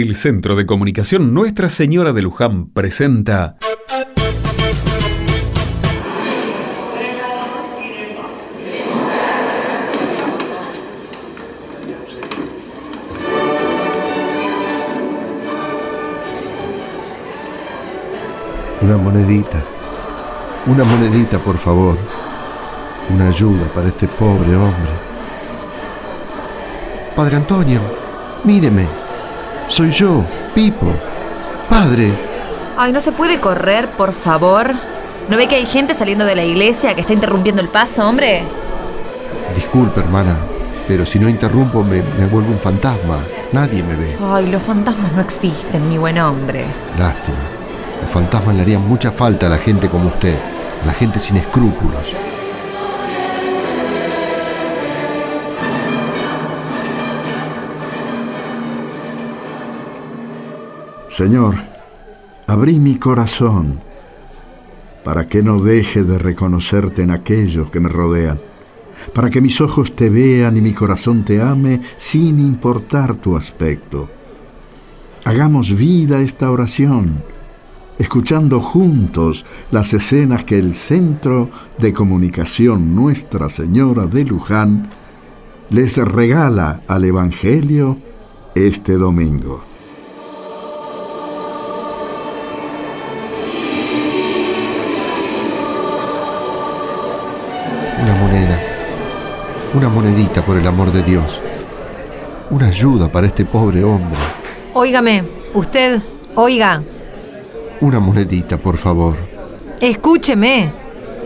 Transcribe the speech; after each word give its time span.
El 0.00 0.14
Centro 0.14 0.54
de 0.54 0.64
Comunicación 0.64 1.34
Nuestra 1.34 1.68
Señora 1.68 2.12
de 2.12 2.22
Luján 2.22 2.68
presenta 2.68 3.56
Una 18.80 18.96
monedita. 18.98 19.64
Una 20.66 20.84
monedita, 20.84 21.40
por 21.40 21.58
favor. 21.58 21.98
Una 23.12 23.30
ayuda 23.30 23.66
para 23.74 23.88
este 23.88 24.06
pobre 24.06 24.54
hombre. 24.54 24.92
Padre 27.16 27.34
Antonio, 27.34 27.80
míreme. 28.44 28.97
Soy 29.68 29.90
yo, 29.90 30.24
Pipo. 30.54 30.86
Padre. 31.68 32.12
Ay, 32.76 32.90
no 32.92 33.00
se 33.00 33.12
puede 33.12 33.38
correr, 33.38 33.88
por 33.90 34.12
favor. 34.12 34.72
¿No 35.28 35.36
ve 35.36 35.46
que 35.46 35.56
hay 35.56 35.66
gente 35.66 35.94
saliendo 35.94 36.24
de 36.24 36.34
la 36.34 36.44
iglesia 36.44 36.94
que 36.94 37.02
está 37.02 37.12
interrumpiendo 37.12 37.60
el 37.60 37.68
paso, 37.68 38.08
hombre? 38.08 38.44
Disculpe, 39.54 40.00
hermana, 40.00 40.36
pero 40.86 41.04
si 41.04 41.18
no 41.18 41.28
interrumpo 41.28 41.84
me, 41.84 42.02
me 42.18 42.26
vuelvo 42.26 42.50
un 42.52 42.58
fantasma. 42.58 43.22
Nadie 43.52 43.82
me 43.82 43.94
ve. 43.94 44.16
Ay, 44.32 44.46
los 44.50 44.62
fantasmas 44.62 45.12
no 45.12 45.20
existen, 45.20 45.88
mi 45.88 45.98
buen 45.98 46.18
hombre. 46.18 46.64
Lástima. 46.98 47.36
Los 48.02 48.10
fantasmas 48.10 48.54
le 48.54 48.62
harían 48.62 48.88
mucha 48.88 49.10
falta 49.10 49.46
a 49.46 49.50
la 49.50 49.58
gente 49.58 49.88
como 49.88 50.08
usted, 50.08 50.36
a 50.82 50.86
la 50.86 50.94
gente 50.94 51.18
sin 51.18 51.36
escrúpulos. 51.36 52.14
Señor, 61.18 61.56
abrí 62.46 62.78
mi 62.78 62.94
corazón 62.94 63.80
para 65.02 65.26
que 65.26 65.42
no 65.42 65.60
deje 65.60 66.04
de 66.04 66.16
reconocerte 66.16 67.02
en 67.02 67.10
aquellos 67.10 67.72
que 67.72 67.80
me 67.80 67.88
rodean, 67.88 68.38
para 69.14 69.28
que 69.28 69.40
mis 69.40 69.60
ojos 69.60 69.96
te 69.96 70.10
vean 70.10 70.56
y 70.56 70.60
mi 70.60 70.74
corazón 70.74 71.24
te 71.24 71.42
ame 71.42 71.80
sin 71.96 72.38
importar 72.38 73.16
tu 73.16 73.36
aspecto. 73.36 74.08
Hagamos 75.24 75.74
vida 75.74 76.20
esta 76.20 76.52
oración, 76.52 77.24
escuchando 77.98 78.60
juntos 78.60 79.44
las 79.72 79.92
escenas 79.94 80.44
que 80.44 80.56
el 80.60 80.76
Centro 80.76 81.50
de 81.78 81.92
Comunicación 81.92 82.94
Nuestra 82.94 83.48
Señora 83.48 84.06
de 84.06 84.24
Luján 84.24 84.88
les 85.70 85.96
regala 85.96 86.82
al 86.86 87.04
Evangelio 87.04 87.98
este 88.54 88.92
domingo. 88.92 89.64
Una 99.78 99.88
monedita, 99.88 100.42
por 100.42 100.56
el 100.56 100.66
amor 100.66 100.90
de 100.90 101.04
Dios. 101.04 101.40
Una 102.50 102.66
ayuda 102.66 103.06
para 103.06 103.28
este 103.28 103.44
pobre 103.44 103.84
hombre. 103.84 104.18
Óigame, 104.74 105.22
usted, 105.54 106.02
oiga, 106.34 106.82
Una 107.80 108.00
monedita, 108.00 108.56
por 108.56 108.76
favor. 108.76 109.14
escúcheme. 109.80 110.68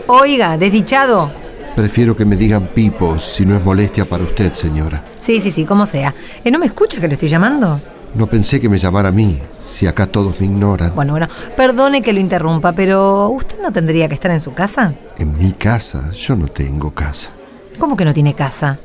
Oiga, 0.05 0.55
desdichado. 0.55 1.31
Prefiero 1.75 2.15
que 2.15 2.25
me 2.25 2.35
digan 2.35 2.67
Pipo 2.67 3.17
si 3.17 3.43
no 3.43 3.57
es 3.57 3.65
molestia 3.65 4.05
para 4.05 4.23
usted, 4.23 4.53
señora. 4.53 5.03
Sí, 5.19 5.41
sí, 5.41 5.51
sí, 5.51 5.65
como 5.65 5.87
sea. 5.87 6.13
Eh, 6.43 6.51
¿No 6.51 6.59
me 6.59 6.67
escucha 6.67 7.01
que 7.01 7.07
le 7.07 7.15
estoy 7.15 7.29
llamando? 7.29 7.81
No 8.13 8.27
pensé 8.27 8.61
que 8.61 8.69
me 8.69 8.77
llamara 8.77 9.09
a 9.09 9.11
mí, 9.11 9.39
si 9.63 9.87
acá 9.87 10.05
todos 10.05 10.39
me 10.39 10.45
ignoran. 10.45 10.93
Bueno, 10.93 11.13
bueno, 11.13 11.27
perdone 11.57 12.03
que 12.03 12.13
lo 12.13 12.19
interrumpa, 12.19 12.73
pero 12.73 13.29
¿usted 13.29 13.59
no 13.63 13.71
tendría 13.71 14.07
que 14.07 14.13
estar 14.13 14.29
en 14.29 14.39
su 14.39 14.53
casa? 14.53 14.93
En 15.17 15.35
mi 15.39 15.53
casa, 15.53 16.11
yo 16.11 16.35
no 16.35 16.45
tengo 16.49 16.91
casa. 16.91 17.31
¿Cómo 17.79 17.95
que 17.95 18.05
no 18.05 18.13
tiene 18.13 18.33
casa? 18.33 18.79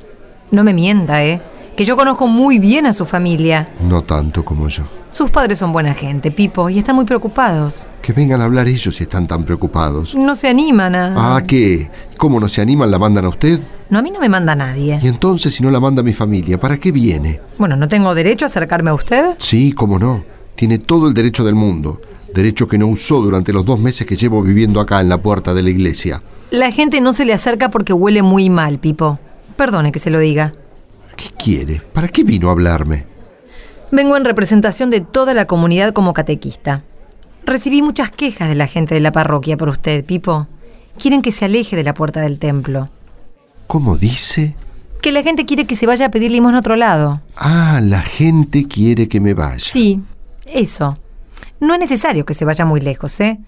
No 0.51 0.65
me 0.65 0.75
mienta, 0.75 1.25
¿eh? 1.25 1.41
Que 1.77 1.85
yo 1.85 1.97
conozco 1.97 2.27
muy 2.27 2.59
bien 2.59 2.87
a 2.87 2.93
su 2.93 3.05
familia. 3.07 3.69
No 3.81 4.03
tanto 4.03 4.45
como 4.45 4.69
yo. 4.69 4.83
Sus 5.11 5.31
padres 5.31 5.59
son 5.61 5.73
buena 5.73 5.95
gente, 5.95 6.31
Pipo, 6.31 6.69
y 6.69 6.79
están 6.79 6.97
muy 6.97 7.05
preocupados. 7.05 7.89
Que 8.03 8.13
vengan 8.13 8.41
a 8.41 8.45
hablar 8.45 8.67
ellos 8.67 8.97
si 8.97 9.05
están 9.05 9.29
tan 9.29 9.45
preocupados. 9.45 10.15
No 10.15 10.35
se 10.35 10.49
animan 10.49 10.95
a... 10.95 11.37
Ah, 11.37 11.43
¿qué? 11.47 11.91
¿Cómo 12.17 12.41
no 12.41 12.49
se 12.49 12.61
animan? 12.61 12.91
¿La 12.91 12.99
mandan 12.99 13.25
a 13.25 13.29
usted? 13.29 13.61
No, 13.91 14.01
a 14.01 14.03
mí 14.03 14.11
no 14.11 14.21
me 14.21 14.29
manda 14.29 14.55
nadie. 14.55 14.99
Y 15.01 15.07
entonces, 15.07 15.55
si 15.55 15.63
no 15.63 15.71
la 15.71 15.81
manda 15.81 16.03
mi 16.03 16.13
familia, 16.13 16.61
¿para 16.61 16.79
qué 16.79 16.91
viene? 16.93 17.41
Bueno, 17.59 17.77
¿no 17.77 17.89
tengo 17.89 18.15
derecho 18.15 18.45
a 18.45 18.49
acercarme 18.49 18.91
a 18.91 18.95
usted? 18.95 19.37
Sí, 19.39 19.73
cómo 19.73 19.99
no. 19.99 20.25
Tiene 20.57 20.81
todo 20.81 21.07
el 21.07 21.15
derecho 21.15 21.45
del 21.45 21.55
mundo. 21.55 22.01
Derecho 22.35 22.69
que 22.69 22.77
no 22.77 22.89
usó 22.89 23.21
durante 23.21 23.53
los 23.53 23.65
dos 23.65 23.79
meses 23.79 24.07
que 24.07 24.17
llevo 24.17 24.43
viviendo 24.43 24.81
acá 24.81 25.01
en 25.01 25.09
la 25.09 25.19
puerta 25.19 25.55
de 25.55 25.63
la 25.63 25.71
iglesia. 25.71 26.21
La 26.51 26.73
gente 26.73 27.01
no 27.01 27.13
se 27.13 27.25
le 27.25 27.35
acerca 27.35 27.71
porque 27.71 27.93
huele 27.93 28.23
muy 28.23 28.49
mal, 28.49 28.79
Pipo. 28.79 29.19
Perdone 29.57 29.93
que 29.93 29.99
se 29.99 30.11
lo 30.11 30.19
diga. 30.19 30.55
¿Qué 31.17 31.31
quiere? 31.37 31.83
¿Para 31.93 32.09
qué 32.09 32.25
vino 32.25 32.49
a 32.49 32.53
hablarme? 32.53 33.05
Vengo 33.91 34.17
en 34.17 34.25
representación 34.25 34.91
de 34.91 35.01
toda 35.01 35.35
la 35.35 35.47
comunidad 35.47 35.93
como 35.93 36.15
catequista. 36.15 36.85
Recibí 37.45 37.83
muchas 37.83 38.11
quejas 38.11 38.49
de 38.49 38.55
la 38.55 38.67
gente 38.67 38.95
de 38.95 39.01
la 39.01 39.13
parroquia 39.13 39.57
por 39.57 39.69
usted, 39.69 40.05
Pipo. 40.05 40.47
Quieren 40.99 41.23
que 41.23 41.33
se 41.33 41.45
aleje 41.45 41.77
de 41.77 41.85
la 41.85 41.95
puerta 41.95 42.21
del 42.21 42.39
templo. 42.39 42.89
¿Cómo 43.67 43.97
dice? 43.97 44.55
Que 45.03 45.13
la 45.13 45.23
gente 45.23 45.45
quiere 45.45 45.67
que 45.67 45.77
se 45.77 45.87
vaya 45.87 46.07
a 46.07 46.11
pedir 46.11 46.31
limosna 46.31 46.59
a 46.59 46.61
otro 46.61 46.77
lado. 46.77 47.21
Ah, 47.37 47.81
la 47.83 48.03
gente 48.03 48.67
quiere 48.67 49.09
que 49.09 49.21
me 49.21 49.35
vaya. 49.35 49.61
Sí, 49.61 50.01
eso. 50.47 50.95
No 51.61 51.75
es 51.75 51.81
necesario 51.81 52.25
que 52.25 52.35
se 52.35 52.45
vaya 52.45 52.65
muy 52.65 52.81
lejos, 52.81 53.21
¿eh? 53.21 53.39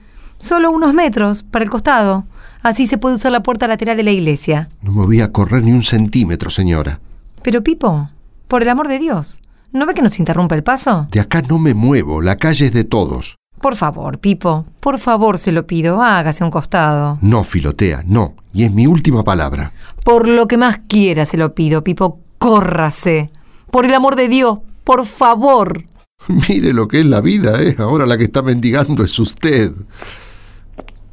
Solo 0.41 0.71
unos 0.71 0.95
metros 0.95 1.43
para 1.43 1.63
el 1.63 1.71
costado. 1.71 2.25
Así 2.63 2.87
se 2.87 2.97
puede 2.97 3.17
usar 3.17 3.31
la 3.31 3.43
puerta 3.43 3.69
lateral 3.69 3.99
de 3.99 4.03
la 4.03 4.11
iglesia. 4.11 4.71
No 4.81 4.91
me 4.91 5.05
voy 5.05 5.21
a 5.21 5.31
correr 5.31 5.63
ni 5.63 5.71
un 5.71 5.83
centímetro, 5.83 6.49
señora. 6.49 6.99
Pero, 7.43 7.63
Pipo, 7.63 8.09
por 8.49 8.63
el 8.63 8.71
amor 8.71 8.89
de 8.89 8.99
Dios, 8.99 9.39
¿no 9.73 9.85
ve 9.85 9.93
que 9.93 10.01
nos 10.01 10.19
interrumpe 10.19 10.55
el 10.55 10.63
paso? 10.63 11.07
De 11.13 11.21
acá 11.21 11.43
no 11.43 11.59
me 11.59 11.75
muevo, 11.75 12.23
la 12.23 12.37
calle 12.37 12.67
es 12.67 12.73
de 12.73 12.85
todos. 12.85 13.37
Por 13.61 13.77
favor, 13.77 14.19
Pipo, 14.19 14.65
por 14.81 14.99
favor 14.99 15.37
se 15.37 15.53
lo 15.53 15.67
pido, 15.67 16.01
hágase 16.01 16.43
a 16.43 16.47
un 16.47 16.51
costado. 16.51 17.19
No, 17.21 17.45
filotea, 17.45 18.03
no. 18.07 18.35
Y 18.55 18.65
es 18.65 18.73
mi 18.73 18.87
última 18.87 19.23
palabra. 19.23 19.75
Por 20.05 20.27
lo 20.27 20.49
que 20.49 20.57
más 20.57 20.81
quiera 20.89 21.27
se 21.27 21.37
lo 21.37 21.55
pido, 21.55 21.85
Pipo, 21.85 22.19
córrase. 22.39 23.31
Por 23.71 23.85
el 23.85 23.93
amor 23.93 24.17
de 24.17 24.29
Dios, 24.29 24.61
por 24.85 25.05
favor. 25.05 25.85
Mire 26.49 26.73
lo 26.73 26.89
que 26.89 27.01
es 27.01 27.07
la 27.07 27.21
vida, 27.21 27.63
¿eh? 27.63 27.77
Ahora 27.79 28.07
la 28.07 28.17
que 28.17 28.25
está 28.25 28.41
mendigando 28.41 29.05
es 29.05 29.19
usted. 29.19 29.73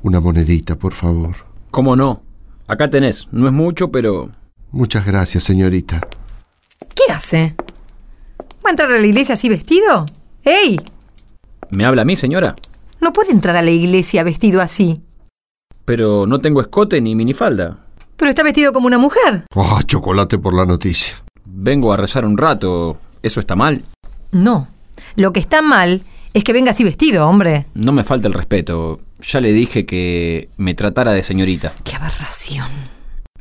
Una 0.03 0.19
monedita, 0.19 0.75
por 0.75 0.93
favor. 0.93 1.35
¿Cómo 1.71 1.95
no? 1.95 2.21
Acá 2.67 2.89
tenés. 2.89 3.27
No 3.31 3.47
es 3.47 3.53
mucho, 3.53 3.91
pero... 3.91 4.31
Muchas 4.71 5.05
gracias, 5.05 5.43
señorita. 5.43 6.01
¿Qué 6.79 7.11
hace? 7.11 7.55
¿Va 8.65 8.69
a 8.69 8.71
entrar 8.71 8.91
a 8.91 8.99
la 8.99 9.05
iglesia 9.05 9.33
así 9.33 9.49
vestido? 9.49 10.05
¡Ey! 10.43 10.79
¿Me 11.69 11.85
habla 11.85 12.03
a 12.03 12.05
mí, 12.05 12.15
señora? 12.15 12.55
No 13.01 13.13
puede 13.13 13.31
entrar 13.31 13.55
a 13.55 13.61
la 13.61 13.71
iglesia 13.71 14.23
vestido 14.23 14.61
así. 14.61 15.01
Pero 15.85 16.25
no 16.25 16.39
tengo 16.39 16.61
escote 16.61 16.99
ni 17.01 17.15
minifalda. 17.15 17.79
Pero 18.17 18.29
está 18.29 18.43
vestido 18.43 18.73
como 18.73 18.87
una 18.87 18.97
mujer. 18.97 19.45
Ah, 19.55 19.81
chocolate 19.85 20.37
por 20.37 20.53
la 20.53 20.65
noticia. 20.65 21.23
Vengo 21.45 21.93
a 21.93 21.97
rezar 21.97 22.25
un 22.25 22.37
rato. 22.37 22.97
¿Eso 23.23 23.39
está 23.39 23.55
mal? 23.55 23.83
No. 24.31 24.67
Lo 25.15 25.31
que 25.31 25.39
está 25.39 25.61
mal 25.61 26.01
es 26.37 26.43
que 26.43 26.53
venga 26.53 26.71
así 26.71 26.83
vestido, 26.83 27.27
hombre. 27.27 27.65
No 27.73 27.91
me 27.91 28.03
falta 28.03 28.27
el 28.27 28.33
respeto. 28.33 28.99
Ya 29.21 29.41
le 29.41 29.51
dije 29.53 29.85
que 29.85 30.49
me 30.57 30.75
tratara 30.75 31.13
de 31.13 31.23
señorita. 31.23 31.73
¡Qué 31.83 31.95
aberración! 31.95 32.69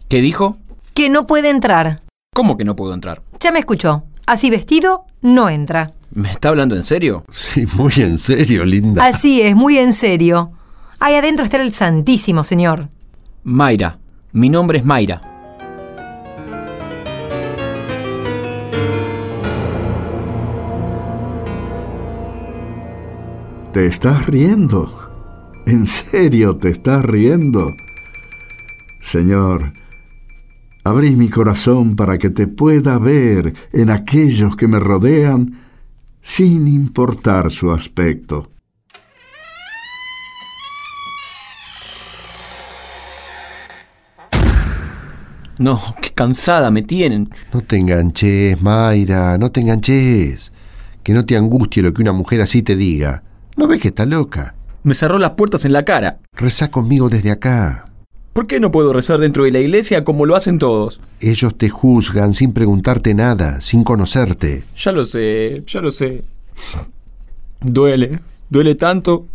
¿Qué 0.09 0.21
dijo? 0.21 0.57
Que 0.95 1.09
no 1.11 1.27
puede 1.27 1.51
entrar. 1.51 2.01
¿Cómo 2.35 2.57
que 2.57 2.65
no 2.65 2.75
puedo 2.77 2.95
entrar? 2.95 3.23
Ya 3.41 3.53
me 3.53 3.59
escuchó. 3.59 4.05
Así 4.27 4.51
vestido, 4.51 5.05
no 5.21 5.49
entra. 5.49 5.93
¿Me 6.11 6.31
está 6.31 6.49
hablando 6.49 6.75
en 6.75 6.83
serio? 6.83 7.25
Sí, 7.31 7.67
muy 7.75 7.93
en 7.97 8.19
serio, 8.19 8.65
linda. 8.65 9.05
Así 9.05 9.43
es, 9.43 9.55
muy 9.55 9.79
en 9.79 9.93
serio. 9.93 10.53
Ahí 10.99 11.15
adentro 11.15 11.45
está 11.45 11.61
el 11.61 11.75
Santísimo, 11.75 12.45
señor. 12.45 12.89
Mayra. 13.45 13.99
Mi 14.33 14.49
nombre 14.49 14.79
es 14.79 14.85
Mayra. 14.85 15.36
¿Te 23.77 23.85
estás 23.85 24.25
riendo? 24.25 24.91
¿En 25.67 25.85
serio 25.85 26.57
te 26.57 26.71
estás 26.71 27.05
riendo? 27.05 27.77
Señor, 29.03 29.75
abrí 30.83 31.15
mi 31.15 31.29
corazón 31.29 31.95
para 31.95 32.17
que 32.17 32.31
te 32.31 32.47
pueda 32.47 32.99
ver 32.99 33.53
en 33.75 33.91
aquellos 33.91 34.57
que 34.57 34.67
me 34.67 34.81
rodean 34.81 35.61
sin 36.23 36.67
importar 36.69 37.51
su 37.51 37.71
aspecto. 37.71 38.51
No, 45.59 45.79
qué 46.01 46.15
cansada 46.15 46.71
me 46.71 46.81
tienen. 46.81 47.29
No 47.53 47.61
te 47.61 47.77
enganches, 47.77 48.63
Mayra, 48.63 49.37
no 49.37 49.53
te 49.53 49.61
enganches. 49.61 50.51
Que 51.03 51.13
no 51.13 51.27
te 51.27 51.37
angustie 51.37 51.83
lo 51.83 51.93
que 51.93 52.01
una 52.01 52.13
mujer 52.13 52.41
así 52.41 52.63
te 52.63 52.75
diga. 52.75 53.23
¿No 53.57 53.67
ves 53.67 53.81
que 53.81 53.89
está 53.89 54.05
loca? 54.05 54.55
Me 54.83 54.95
cerró 54.95 55.19
las 55.19 55.33
puertas 55.33 55.65
en 55.65 55.73
la 55.73 55.85
cara. 55.85 56.19
Rezá 56.35 56.71
conmigo 56.71 57.09
desde 57.09 57.31
acá. 57.31 57.87
¿Por 58.35 58.47
qué 58.47 58.61
no 58.61 58.71
puedo 58.71 58.93
rezar 58.93 59.19
dentro 59.19 59.45
de 59.45 59.51
la 59.51 59.61
iglesia 59.61 60.05
como 60.05 60.27
lo 60.27 60.37
hacen 60.37 60.59
todos? 60.59 61.01
Ellos 61.21 61.57
te 61.57 61.71
juzgan 61.71 62.35
sin 62.35 62.53
preguntarte 62.53 63.15
nada, 63.15 63.63
sin 63.63 63.83
conocerte. 63.83 64.65
Ya 64.77 64.93
lo 64.93 65.05
sé, 65.05 65.65
ya 65.67 65.81
lo 65.81 65.91
sé. 65.91 66.23
Duele, 67.63 68.21
duele 68.51 68.75
tanto. 68.75 69.27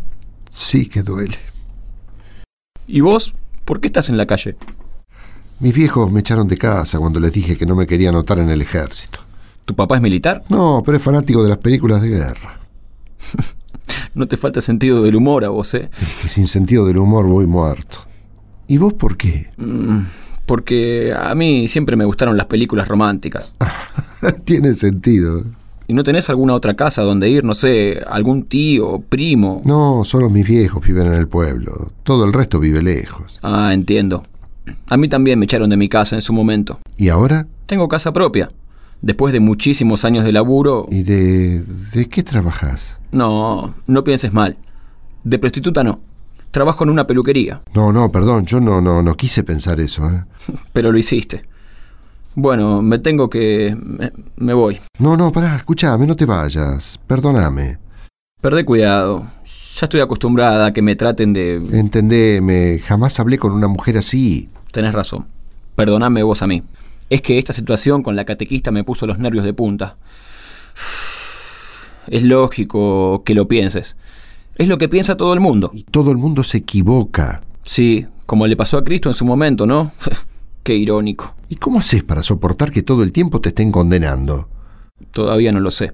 Sí 0.52 0.86
que 0.86 1.02
duele. 1.02 1.36
¿Y 2.86 3.00
vos? 3.00 3.34
¿Por 3.64 3.80
qué 3.80 3.88
estás 3.88 4.08
en 4.08 4.16
la 4.16 4.26
calle? 4.26 4.54
Mis 5.58 5.74
viejos 5.74 6.12
me 6.12 6.20
echaron 6.20 6.46
de 6.46 6.56
casa 6.56 6.98
cuando 6.98 7.18
les 7.18 7.32
dije 7.32 7.58
que 7.58 7.66
no 7.66 7.74
me 7.74 7.88
quería 7.88 8.10
anotar 8.10 8.38
en 8.38 8.50
el 8.50 8.62
ejército. 8.62 9.18
¿Tu 9.64 9.74
papá 9.74 9.96
es 9.96 10.02
militar? 10.02 10.42
No, 10.48 10.82
pero 10.84 10.96
es 10.96 11.02
fanático 11.02 11.42
de 11.42 11.48
las 11.48 11.58
películas 11.58 12.00
de 12.02 12.08
guerra. 12.08 12.60
No 14.14 14.28
te 14.28 14.36
falta 14.36 14.60
sentido 14.60 15.02
del 15.02 15.16
humor 15.16 15.44
a 15.44 15.48
vos, 15.48 15.72
¿eh? 15.74 15.88
Sin 16.28 16.46
sentido 16.46 16.86
del 16.86 16.98
humor 16.98 17.26
voy 17.26 17.46
muerto. 17.46 17.98
¿Y 18.68 18.78
vos 18.78 18.92
por 18.92 19.16
qué? 19.16 19.48
Mm, 19.56 20.00
Porque 20.46 21.12
a 21.16 21.34
mí 21.34 21.66
siempre 21.68 21.96
me 21.96 22.04
gustaron 22.04 22.36
las 22.36 22.46
películas 22.46 22.88
románticas. 22.88 23.54
Tiene 24.44 24.74
sentido. 24.74 25.44
¿Y 25.88 25.94
no 25.94 26.04
tenés 26.04 26.30
alguna 26.30 26.54
otra 26.54 26.74
casa 26.74 27.02
donde 27.02 27.28
ir? 27.28 27.44
No 27.44 27.54
sé, 27.54 28.00
algún 28.06 28.44
tío, 28.44 29.02
primo. 29.08 29.62
No, 29.64 30.04
solo 30.04 30.30
mis 30.30 30.46
viejos 30.46 30.84
viven 30.86 31.06
en 31.08 31.14
el 31.14 31.26
pueblo. 31.28 31.92
Todo 32.02 32.24
el 32.24 32.32
resto 32.32 32.60
vive 32.60 32.82
lejos. 32.82 33.38
Ah, 33.42 33.72
entiendo. 33.74 34.22
A 34.88 34.96
mí 34.96 35.08
también 35.08 35.38
me 35.38 35.44
echaron 35.46 35.70
de 35.70 35.76
mi 35.76 35.88
casa 35.88 36.14
en 36.14 36.22
su 36.22 36.32
momento. 36.32 36.78
¿Y 36.96 37.08
ahora? 37.08 37.46
Tengo 37.66 37.88
casa 37.88 38.12
propia. 38.12 38.50
Después 39.02 39.32
de 39.32 39.40
muchísimos 39.40 40.04
años 40.04 40.24
de 40.24 40.30
laburo... 40.30 40.86
¿Y 40.88 41.02
de, 41.02 41.64
de 41.92 42.08
qué 42.08 42.22
trabajas? 42.22 43.00
No, 43.10 43.74
no 43.88 44.04
pienses 44.04 44.32
mal. 44.32 44.56
De 45.24 45.38
prostituta 45.40 45.82
no. 45.82 46.00
Trabajo 46.52 46.84
en 46.84 46.90
una 46.90 47.06
peluquería. 47.06 47.62
No, 47.74 47.92
no, 47.92 48.12
perdón, 48.12 48.46
yo 48.46 48.60
no, 48.60 48.80
no, 48.80 49.02
no 49.02 49.14
quise 49.16 49.42
pensar 49.42 49.80
eso, 49.80 50.08
¿eh? 50.08 50.24
Pero 50.72 50.92
lo 50.92 50.98
hiciste. 50.98 51.44
Bueno, 52.36 52.80
me 52.80 53.00
tengo 53.00 53.28
que... 53.28 53.76
Me, 53.78 54.12
me 54.36 54.54
voy. 54.54 54.78
No, 55.00 55.16
no, 55.16 55.32
pará, 55.32 55.56
escúchame, 55.56 56.06
no 56.06 56.14
te 56.14 56.24
vayas. 56.24 57.00
Perdóname. 57.06 57.78
Perdé 58.40 58.64
cuidado. 58.64 59.26
Ya 59.44 59.86
estoy 59.86 60.00
acostumbrada 60.00 60.66
a 60.66 60.72
que 60.72 60.80
me 60.80 60.94
traten 60.94 61.32
de... 61.32 61.56
Entendeme, 61.56 62.78
jamás 62.78 63.18
hablé 63.18 63.36
con 63.38 63.52
una 63.52 63.66
mujer 63.66 63.96
así. 63.98 64.48
Tenés 64.70 64.94
razón. 64.94 65.26
Perdoname 65.74 66.22
vos 66.22 66.42
a 66.42 66.46
mí. 66.46 66.62
Es 67.12 67.20
que 67.20 67.36
esta 67.36 67.52
situación 67.52 68.02
con 68.02 68.16
la 68.16 68.24
catequista 68.24 68.70
me 68.70 68.84
puso 68.84 69.06
los 69.06 69.18
nervios 69.18 69.44
de 69.44 69.52
punta. 69.52 69.96
Es 72.06 72.22
lógico 72.22 73.22
que 73.22 73.34
lo 73.34 73.46
pienses. 73.46 73.98
Es 74.54 74.66
lo 74.66 74.78
que 74.78 74.88
piensa 74.88 75.14
todo 75.14 75.34
el 75.34 75.40
mundo. 75.40 75.70
Y 75.74 75.82
todo 75.82 76.10
el 76.10 76.16
mundo 76.16 76.42
se 76.42 76.56
equivoca. 76.56 77.42
Sí, 77.60 78.06
como 78.24 78.46
le 78.46 78.56
pasó 78.56 78.78
a 78.78 78.84
Cristo 78.84 79.10
en 79.10 79.14
su 79.14 79.26
momento, 79.26 79.66
¿no? 79.66 79.92
Qué 80.62 80.74
irónico. 80.74 81.34
¿Y 81.50 81.56
cómo 81.56 81.80
haces 81.80 82.02
para 82.02 82.22
soportar 82.22 82.70
que 82.70 82.82
todo 82.82 83.02
el 83.02 83.12
tiempo 83.12 83.42
te 83.42 83.50
estén 83.50 83.72
condenando? 83.72 84.48
Todavía 85.10 85.52
no 85.52 85.60
lo 85.60 85.70
sé. 85.70 85.92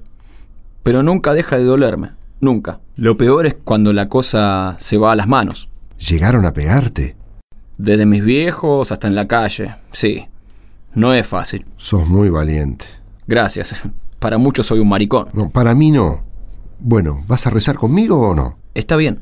Pero 0.85 1.03
nunca 1.03 1.35
deja 1.35 1.59
de 1.59 1.65
dolerme. 1.65 2.13
Nunca. 2.41 2.79
Lo 2.95 3.17
peor 3.17 3.47
es 3.47 3.57
cuando 3.65 3.93
la 3.93 4.09
cosa 4.09 4.77
se 4.79 4.99
va 4.99 5.11
a 5.11 5.17
las 5.17 5.27
manos. 5.27 5.69
¿Llegaron 5.99 6.47
a 6.47 6.53
pegarte? 6.53 7.17
Desde 7.77 8.07
mis 8.07 8.25
viejos 8.25 8.93
hasta 8.93 9.09
en 9.09 9.17
la 9.17 9.27
calle. 9.27 9.75
Sí. 9.91 10.29
No 10.95 11.13
es 11.13 11.27
fácil. 11.27 11.65
Sos 11.77 12.09
muy 12.09 12.29
valiente. 12.31 12.85
Gracias. 13.27 13.83
Para 14.19 14.39
muchos 14.39 14.67
soy 14.67 14.81
un 14.81 14.89
maricón. 14.89 15.29
No, 15.33 15.49
para 15.49 15.77
mí 15.77 15.93
no. 15.93 16.25
Bueno, 16.81 17.25
¿vas 17.29 17.47
a 17.47 17.51
rezar 17.51 17.77
conmigo 17.77 18.19
o 18.19 18.35
no? 18.35 18.59
Está 18.75 18.97
bien. 18.97 19.21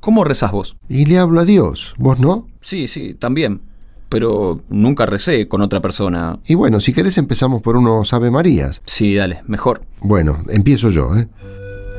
¿Cómo 0.00 0.24
rezás 0.24 0.52
vos? 0.52 0.76
Y 0.88 1.04
le 1.04 1.18
hablo 1.18 1.40
a 1.40 1.44
Dios, 1.44 1.94
¿vos 1.98 2.18
no? 2.18 2.46
Sí, 2.60 2.86
sí, 2.86 3.12
también. 3.12 3.60
Pero 4.08 4.62
nunca 4.70 5.04
recé 5.04 5.48
con 5.48 5.60
otra 5.60 5.80
persona. 5.82 6.38
Y 6.46 6.54
bueno, 6.54 6.80
si 6.80 6.94
querés 6.94 7.18
empezamos 7.18 7.60
por 7.60 7.76
unos 7.76 8.12
Ave 8.14 8.30
Marías. 8.30 8.80
Sí, 8.86 9.14
dale, 9.14 9.42
mejor. 9.46 9.82
Bueno, 10.00 10.38
empiezo 10.48 10.88
yo, 10.88 11.14
¿eh? 11.14 11.28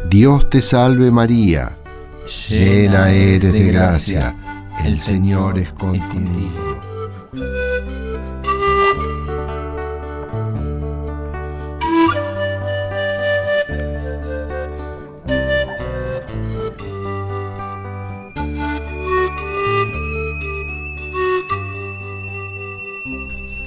Dios 0.10 0.50
te 0.50 0.62
salve 0.62 1.12
María, 1.12 1.75
llena 2.50 3.12
eres 3.12 3.54
de 3.54 3.66
gracia, 3.66 4.36
el 4.83 4.95
Señor 4.95 5.60
es 5.60 5.69
contigo. 5.71 6.69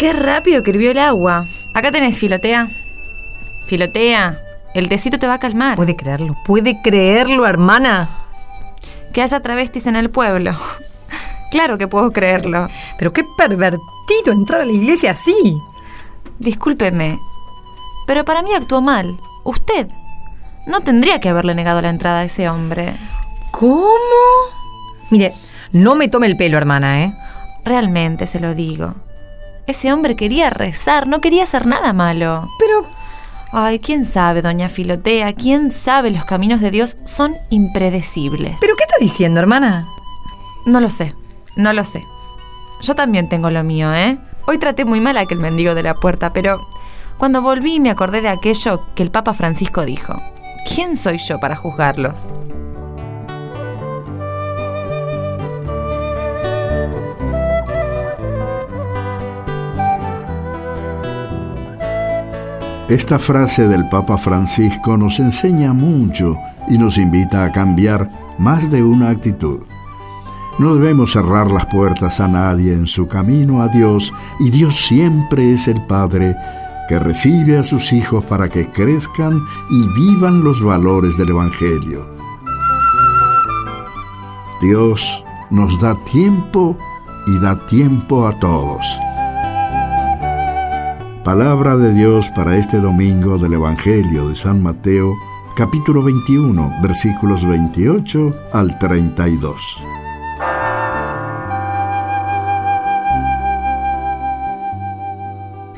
Qué 0.02 0.12
rápido 0.12 0.64
que 0.64 0.70
hirvió 0.72 0.90
el 0.90 0.98
agua. 0.98 1.46
Acá 1.74 1.92
tenés 1.92 2.18
filotea. 2.18 2.68
Filotea, 3.68 4.36
el 4.74 4.88
tecito 4.88 5.16
te 5.16 5.28
va 5.28 5.34
a 5.34 5.38
calmar. 5.38 5.76
¿Puede 5.76 5.94
creerlo? 5.94 6.34
¿Puede 6.44 6.82
creerlo, 6.82 7.46
hermana? 7.46 8.10
Que 9.12 9.22
haya 9.22 9.38
travestis 9.38 9.86
en 9.86 9.94
el 9.94 10.10
pueblo. 10.10 10.56
Claro 11.52 11.78
que 11.78 11.86
puedo 11.86 12.10
creerlo. 12.10 12.68
Pero 12.98 13.12
qué 13.12 13.22
pervertido 13.38 14.32
entrar 14.32 14.62
a 14.62 14.64
la 14.64 14.72
iglesia 14.72 15.12
así. 15.12 15.56
Discúlpeme, 16.40 17.20
pero 18.08 18.24
para 18.24 18.42
mí 18.42 18.52
actuó 18.54 18.80
mal. 18.80 19.20
Usted 19.44 19.86
no 20.66 20.80
tendría 20.80 21.20
que 21.20 21.28
haberle 21.28 21.54
negado 21.54 21.80
la 21.80 21.90
entrada 21.90 22.20
a 22.20 22.24
ese 22.24 22.48
hombre. 22.48 22.96
¿Cómo? 23.52 23.86
Mire, 25.10 25.32
no 25.70 25.94
me 25.94 26.08
tome 26.08 26.26
el 26.26 26.36
pelo, 26.36 26.58
hermana, 26.58 27.04
¿eh? 27.04 27.14
Realmente 27.64 28.26
se 28.26 28.40
lo 28.40 28.56
digo. 28.56 28.94
Ese 29.66 29.92
hombre 29.92 30.16
quería 30.16 30.50
rezar, 30.50 31.06
no 31.06 31.20
quería 31.20 31.44
hacer 31.44 31.66
nada 31.66 31.92
malo. 31.92 32.48
Pero 32.58 32.86
Ay, 33.54 33.80
quién 33.80 34.06
sabe, 34.06 34.40
doña 34.40 34.70
Filotea, 34.70 35.34
quién 35.34 35.70
sabe, 35.70 36.10
los 36.10 36.24
caminos 36.24 36.62
de 36.62 36.70
Dios 36.70 36.96
son 37.04 37.36
impredecibles. 37.50 38.58
¿Pero 38.58 38.74
qué 38.76 38.84
está 38.84 38.96
diciendo, 38.98 39.40
hermana? 39.40 39.86
No 40.64 40.80
lo 40.80 40.88
sé, 40.88 41.14
no 41.54 41.74
lo 41.74 41.84
sé. 41.84 42.02
Yo 42.80 42.94
también 42.94 43.28
tengo 43.28 43.50
lo 43.50 43.62
mío, 43.62 43.94
¿eh? 43.94 44.16
Hoy 44.46 44.56
traté 44.56 44.86
muy 44.86 45.00
mal 45.00 45.18
a 45.18 45.20
aquel 45.20 45.38
mendigo 45.38 45.74
de 45.74 45.82
la 45.82 45.94
puerta, 45.94 46.32
pero 46.32 46.66
cuando 47.18 47.42
volví 47.42 47.78
me 47.78 47.90
acordé 47.90 48.22
de 48.22 48.30
aquello 48.30 48.86
que 48.94 49.02
el 49.02 49.10
Papa 49.10 49.34
Francisco 49.34 49.84
dijo. 49.84 50.14
¿Quién 50.74 50.96
soy 50.96 51.18
yo 51.18 51.38
para 51.38 51.54
juzgarlos? 51.54 52.30
Esta 62.92 63.18
frase 63.18 63.68
del 63.68 63.88
Papa 63.88 64.18
Francisco 64.18 64.98
nos 64.98 65.18
enseña 65.18 65.72
mucho 65.72 66.36
y 66.68 66.76
nos 66.76 66.98
invita 66.98 67.42
a 67.42 67.50
cambiar 67.50 68.10
más 68.38 68.70
de 68.70 68.82
una 68.82 69.08
actitud. 69.08 69.62
No 70.58 70.74
debemos 70.74 71.12
cerrar 71.12 71.50
las 71.50 71.64
puertas 71.64 72.20
a 72.20 72.28
nadie 72.28 72.74
en 72.74 72.86
su 72.86 73.08
camino 73.08 73.62
a 73.62 73.68
Dios 73.68 74.12
y 74.40 74.50
Dios 74.50 74.76
siempre 74.76 75.52
es 75.52 75.68
el 75.68 75.80
Padre 75.86 76.36
que 76.86 76.98
recibe 76.98 77.56
a 77.56 77.64
sus 77.64 77.94
hijos 77.94 78.26
para 78.26 78.50
que 78.50 78.70
crezcan 78.70 79.40
y 79.70 79.88
vivan 79.94 80.44
los 80.44 80.62
valores 80.62 81.16
del 81.16 81.30
Evangelio. 81.30 82.06
Dios 84.60 85.24
nos 85.50 85.80
da 85.80 85.94
tiempo 86.04 86.76
y 87.26 87.38
da 87.38 87.56
tiempo 87.68 88.26
a 88.26 88.38
todos. 88.38 88.84
Palabra 91.24 91.76
de 91.76 91.94
Dios 91.94 92.30
para 92.30 92.56
este 92.56 92.80
domingo 92.80 93.38
del 93.38 93.52
Evangelio 93.52 94.28
de 94.28 94.34
San 94.34 94.60
Mateo, 94.60 95.14
capítulo 95.54 96.02
21, 96.02 96.80
versículos 96.82 97.46
28 97.46 98.48
al 98.52 98.76
32. 98.80 99.78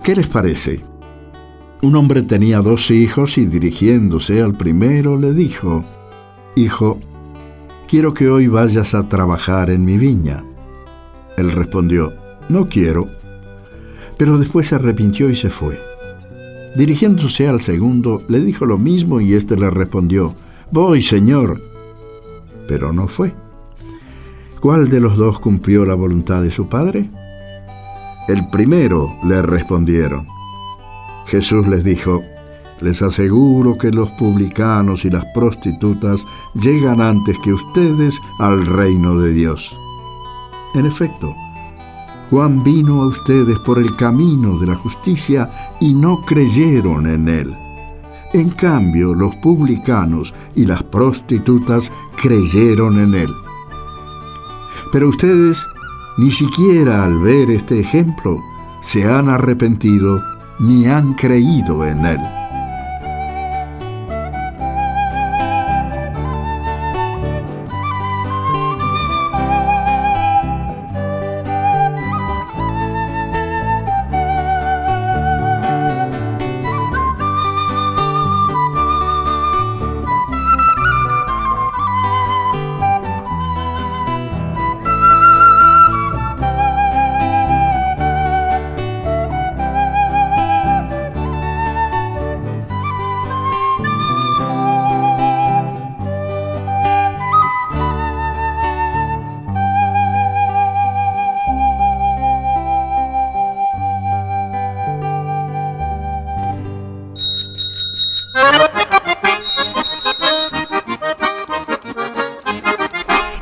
¿Qué 0.02 0.16
les 0.16 0.28
parece? 0.28 0.82
Un 1.82 1.94
hombre 1.96 2.22
tenía 2.22 2.60
dos 2.62 2.90
hijos 2.90 3.36
y 3.36 3.44
dirigiéndose 3.44 4.40
al 4.40 4.54
primero 4.54 5.18
le 5.18 5.34
dijo, 5.34 5.84
Hijo, 6.56 7.00
quiero 7.86 8.14
que 8.14 8.30
hoy 8.30 8.48
vayas 8.48 8.94
a 8.94 9.10
trabajar 9.10 9.68
en 9.68 9.84
mi 9.84 9.98
viña. 9.98 10.42
Él 11.36 11.52
respondió, 11.52 12.14
No 12.48 12.70
quiero. 12.70 13.23
Pero 14.16 14.38
después 14.38 14.68
se 14.68 14.76
arrepintió 14.76 15.28
y 15.30 15.34
se 15.34 15.50
fue. 15.50 15.78
Dirigiéndose 16.76 17.48
al 17.48 17.62
segundo, 17.62 18.22
le 18.28 18.40
dijo 18.40 18.66
lo 18.66 18.78
mismo 18.78 19.20
y 19.20 19.34
éste 19.34 19.56
le 19.56 19.70
respondió, 19.70 20.34
Voy, 20.70 21.02
señor. 21.02 21.60
Pero 22.66 22.92
no 22.92 23.06
fue. 23.06 23.32
¿Cuál 24.60 24.88
de 24.88 24.98
los 24.98 25.16
dos 25.16 25.38
cumplió 25.40 25.84
la 25.84 25.94
voluntad 25.94 26.42
de 26.42 26.50
su 26.50 26.68
padre? 26.68 27.08
El 28.26 28.48
primero, 28.48 29.14
le 29.24 29.42
respondieron. 29.42 30.26
Jesús 31.26 31.66
les 31.68 31.84
dijo, 31.84 32.22
Les 32.80 33.02
aseguro 33.02 33.76
que 33.76 33.90
los 33.90 34.10
publicanos 34.12 35.04
y 35.04 35.10
las 35.10 35.24
prostitutas 35.34 36.26
llegan 36.54 37.00
antes 37.00 37.38
que 37.40 37.52
ustedes 37.52 38.18
al 38.40 38.66
reino 38.66 39.20
de 39.20 39.32
Dios. 39.32 39.76
En 40.74 40.86
efecto, 40.86 41.34
Juan 42.30 42.64
vino 42.64 43.02
a 43.02 43.06
ustedes 43.08 43.58
por 43.60 43.78
el 43.78 43.94
camino 43.96 44.58
de 44.58 44.66
la 44.66 44.74
justicia 44.76 45.76
y 45.80 45.92
no 45.92 46.24
creyeron 46.26 47.06
en 47.06 47.28
él. 47.28 47.54
En 48.32 48.50
cambio, 48.50 49.14
los 49.14 49.36
publicanos 49.36 50.34
y 50.54 50.66
las 50.66 50.82
prostitutas 50.82 51.92
creyeron 52.20 52.98
en 52.98 53.14
él. 53.14 53.30
Pero 54.90 55.08
ustedes, 55.08 55.66
ni 56.16 56.30
siquiera 56.30 57.04
al 57.04 57.18
ver 57.18 57.50
este 57.50 57.78
ejemplo, 57.78 58.38
se 58.80 59.04
han 59.04 59.28
arrepentido 59.28 60.20
ni 60.58 60.86
han 60.86 61.14
creído 61.14 61.84
en 61.84 62.04
él. 62.04 62.43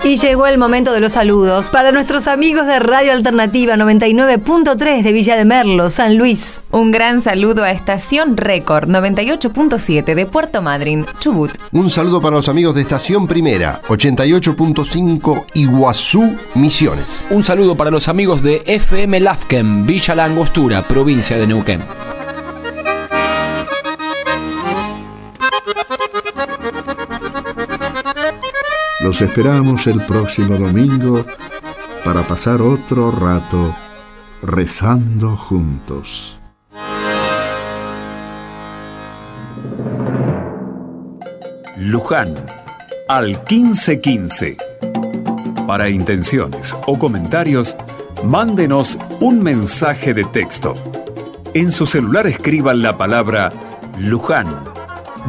Y 0.05 0.17
llegó 0.17 0.47
el 0.47 0.59
momento 0.59 0.93
de 0.93 1.01
los 1.01 1.13
saludos 1.13 1.71
para 1.71 1.93
nuestros 1.93 2.27
amigos 2.27 2.67
de 2.67 2.81
Radio 2.81 3.13
Alternativa 3.13 3.77
99.3 3.77 5.03
de 5.03 5.13
Villa 5.13 5.37
de 5.37 5.45
Merlo, 5.45 5.91
San 5.91 6.19
Luis. 6.19 6.63
Un 6.73 6.91
gran 6.91 7.21
saludo 7.21 7.63
a 7.63 7.71
Estación 7.71 8.37
Récord 8.37 8.91
98.7 8.91 10.15
de 10.15 10.27
Puerto 10.27 10.61
Madryn, 10.61 11.07
Chubut. 11.21 11.53
Un 11.71 11.89
saludo 11.89 12.21
para 12.21 12.37
los 12.37 12.49
amigos 12.49 12.75
de 12.75 12.83
Estación 12.83 13.29
Primera 13.29 13.81
88.5 13.89 15.45
Iguazú, 15.55 16.37
Misiones. 16.57 17.25
Un 17.31 17.45
saludo 17.45 17.77
para 17.77 17.93
los 17.93 18.09
amigos 18.09 18.43
de 18.43 18.63
FM 18.67 19.21
Lafken, 19.21 19.87
Villa 19.87 20.17
La 20.17 20.25
Angostura, 20.25 20.83
provincia 20.83 21.39
de 21.39 21.47
Neuquén. 21.47 22.02
Los 29.03 29.21
esperamos 29.21 29.89
el 29.89 30.07
próximo 30.07 30.57
domingo 30.57 31.27
para 32.05 32.23
pasar 32.23 32.63
otro 32.63 33.11
rato 33.11 33.75
rezando 34.43 35.37
juntos. 35.37 36.39
Luján, 41.77 42.47
al 43.09 43.43
1515. 43.51 44.57
Para 45.67 45.89
intenciones 45.89 46.77
o 46.87 46.97
comentarios, 46.97 47.75
mándenos 48.23 48.97
un 49.19 49.43
mensaje 49.43 50.15
de 50.15 50.25
texto. 50.27 50.77
En 51.55 51.73
su 51.73 51.87
celular 51.87 52.29
escriban 52.29 52.83
la 52.83 52.97
palabra 52.97 53.53
Luján. 53.99 54.63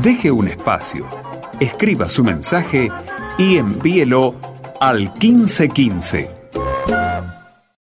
Deje 0.03 0.30
un 0.30 0.48
espacio. 0.48 1.08
Escriba 1.60 2.08
su 2.08 2.24
mensaje 2.24 2.92
y 3.38 3.58
envíelo 3.58 4.36
al 4.80 5.12
1515 5.20 6.33